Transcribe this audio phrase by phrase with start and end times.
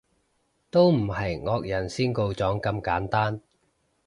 [0.71, 3.39] 都唔係惡人先告狀咁簡單